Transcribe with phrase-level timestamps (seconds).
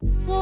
[0.00, 0.37] Walking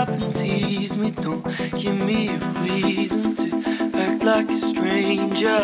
[0.00, 1.10] up and tease me.
[1.10, 1.44] Don't
[1.76, 3.46] give me a reason to
[3.98, 5.60] act like a stranger.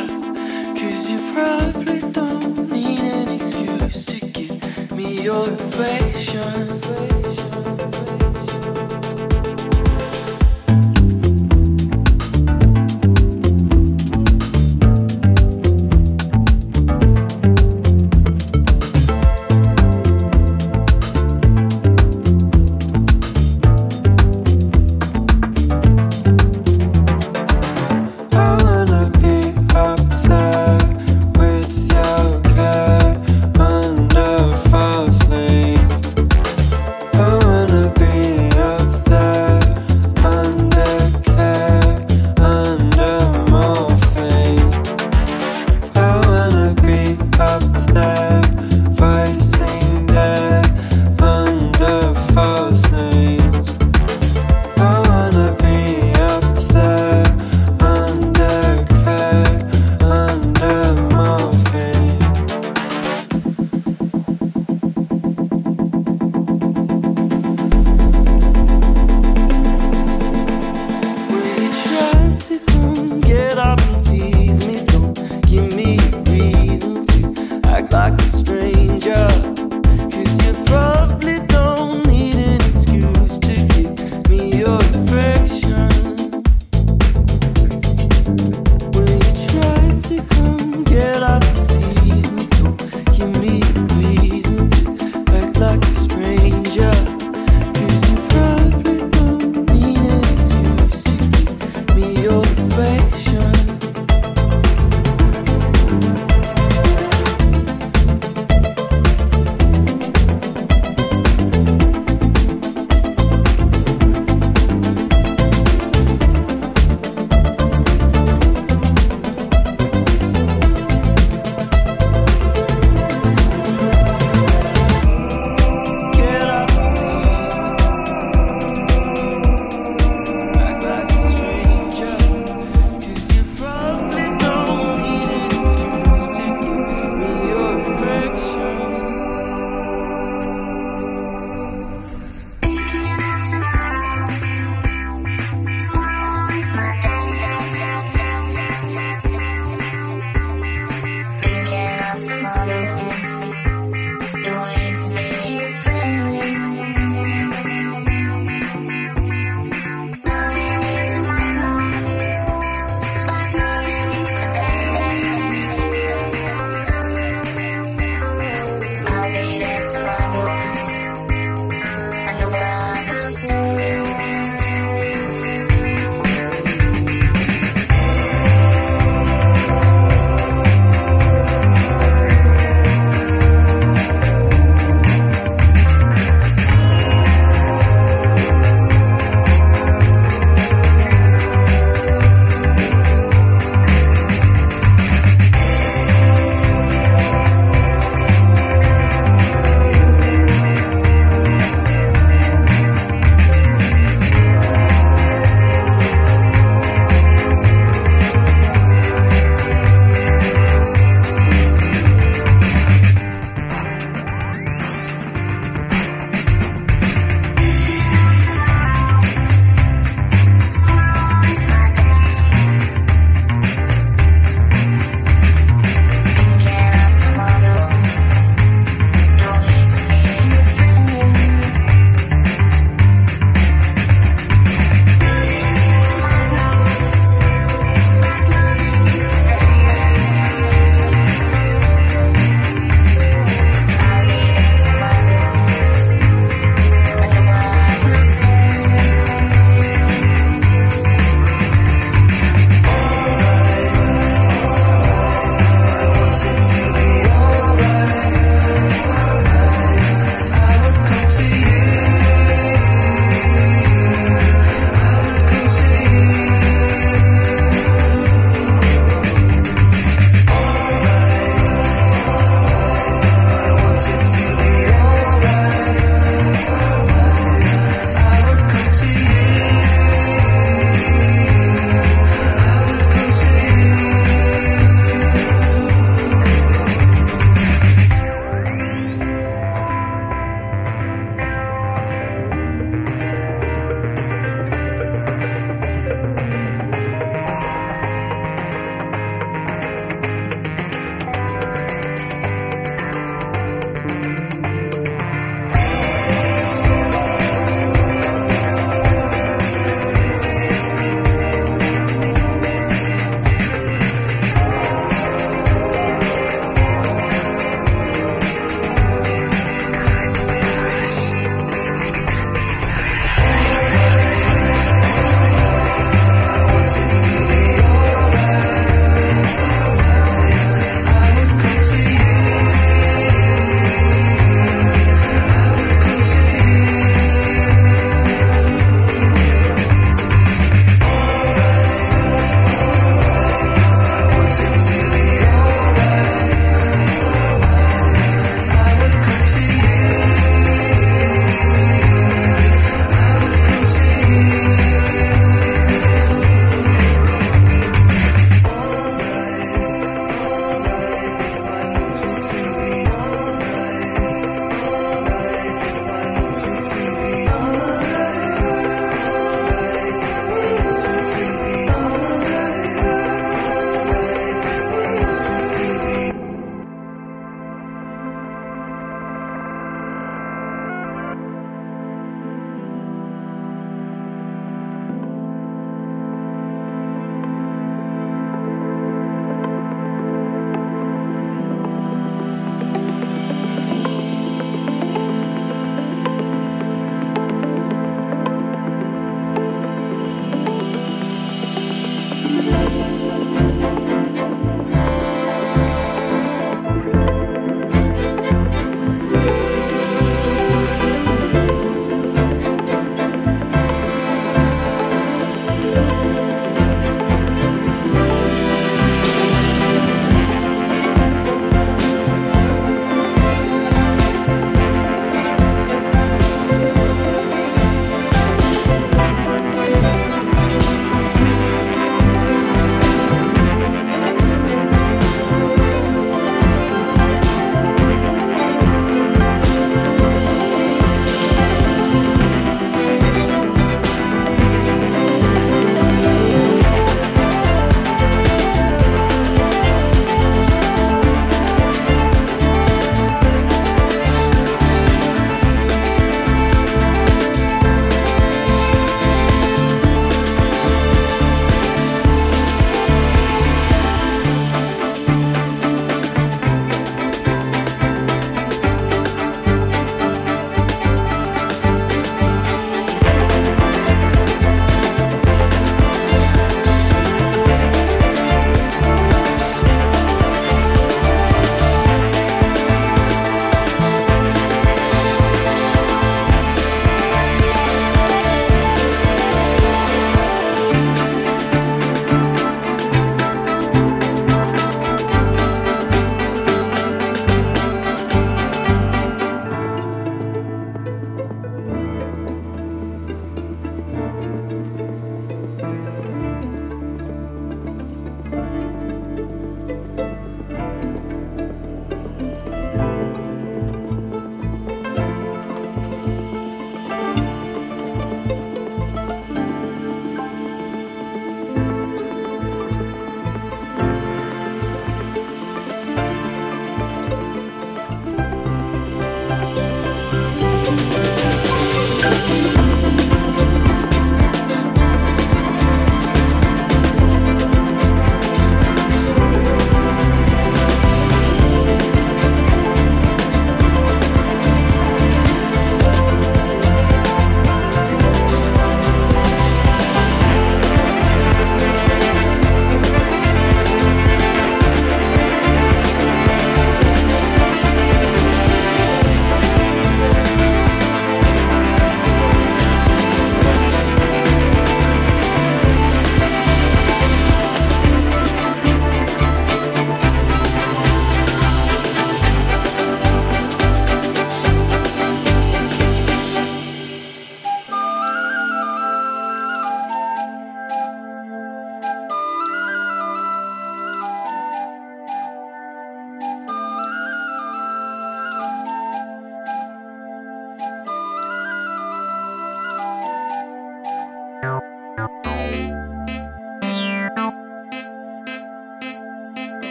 [0.79, 7.36] Cause you probably don't need an excuse to give me your affection.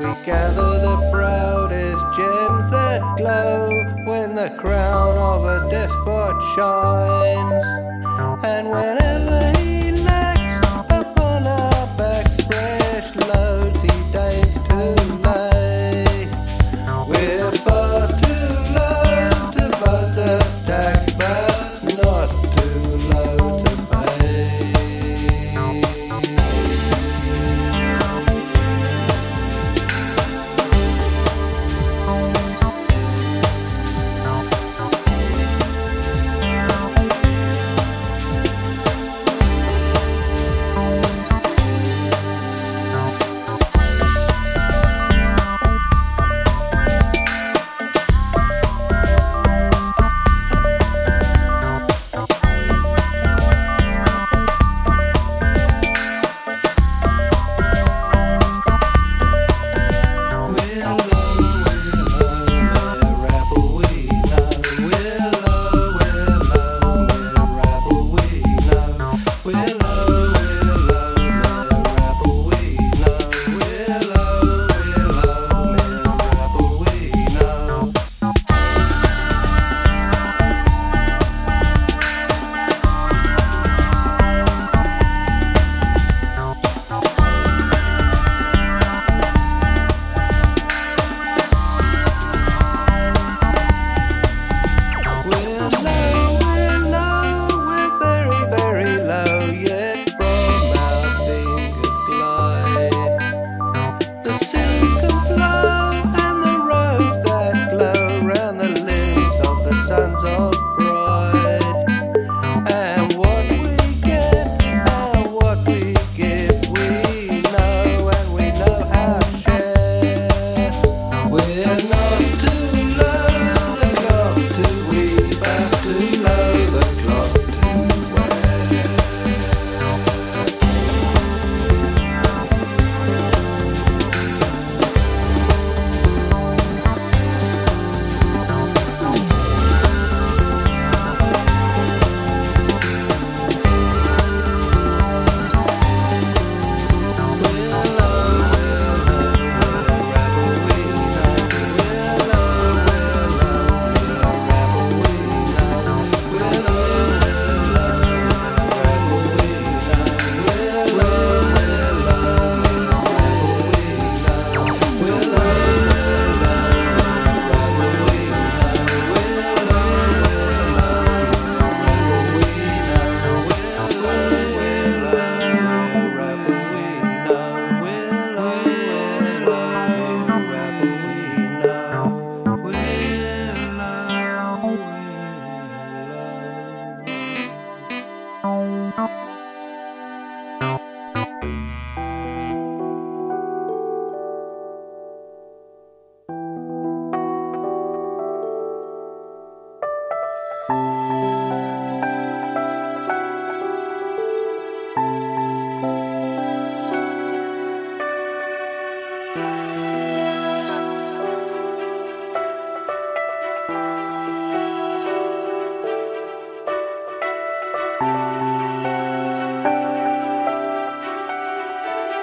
[0.00, 3.68] Gather the proudest gems that glow
[4.06, 7.64] when the crown of a despot shines.
[8.44, 9.43] And whenever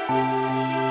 [0.09, 0.90] Música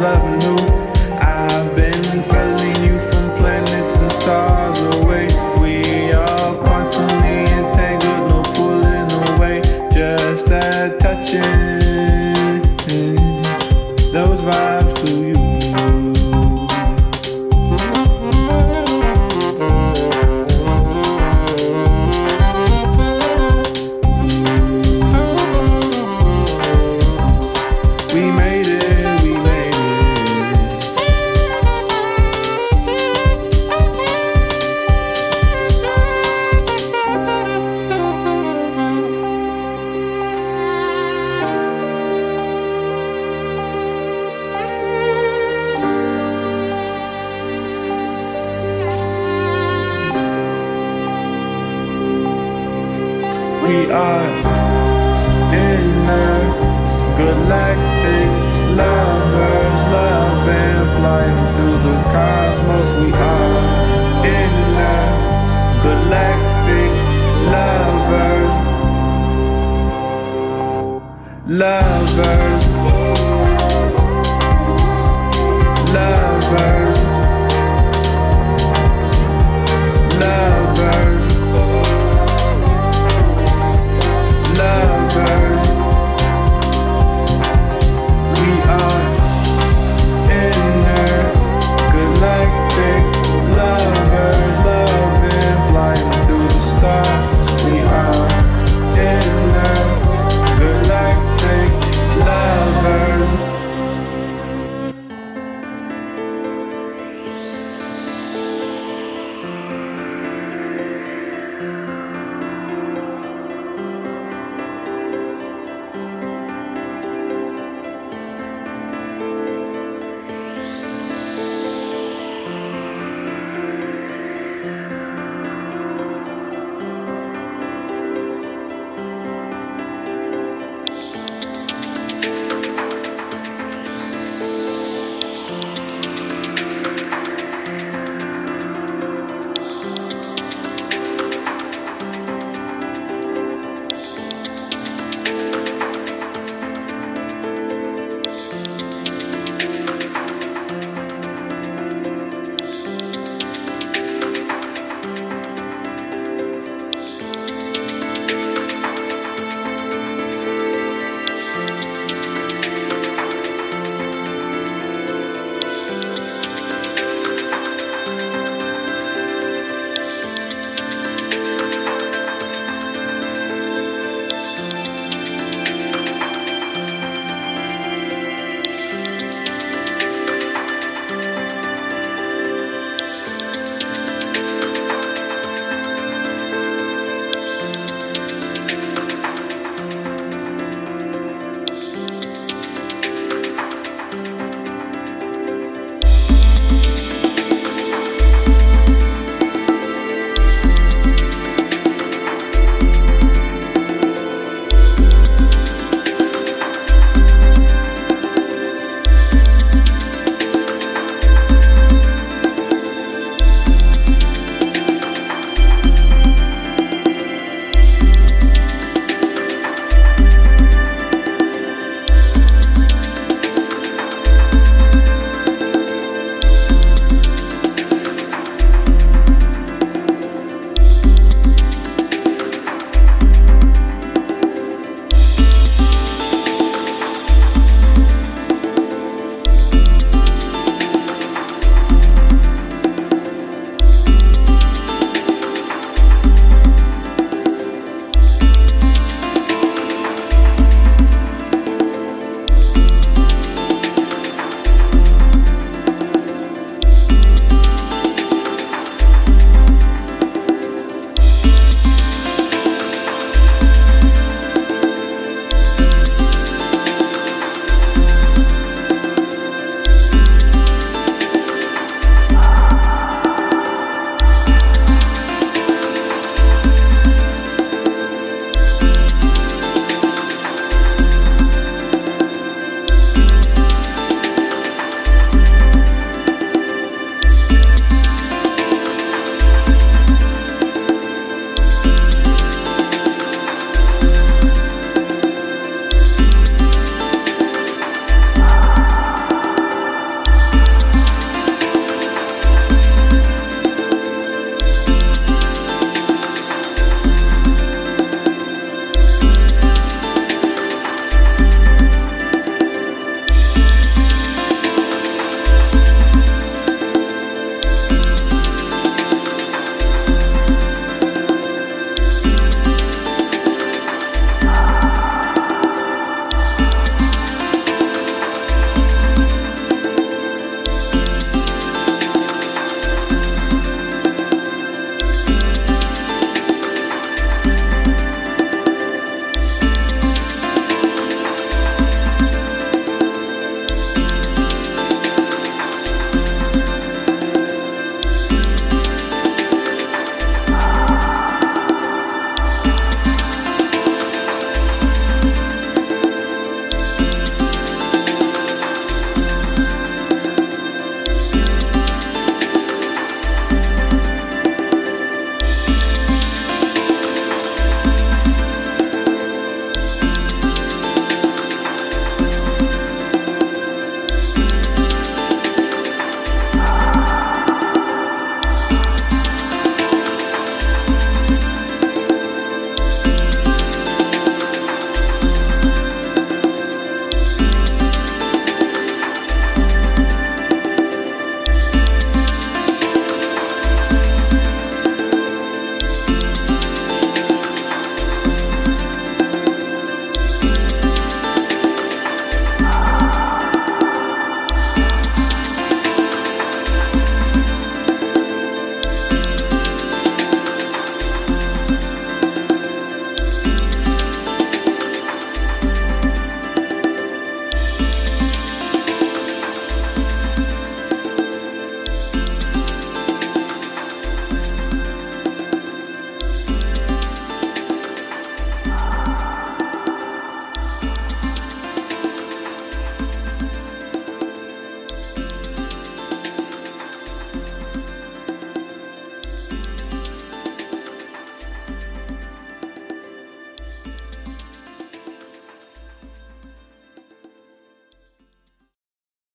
[0.00, 0.79] who's loving